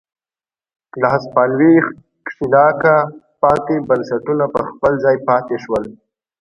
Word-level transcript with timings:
له 1.01 1.07
هسپانوي 1.15 1.73
ښکېلاکه 2.29 2.95
پاتې 3.41 3.75
بنسټونه 3.87 4.45
پر 4.53 4.63
خپل 4.71 4.93
ځای 5.03 5.17
پاتې 5.29 5.55
شول. 5.63 5.83